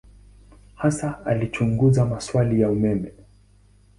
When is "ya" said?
2.61-2.69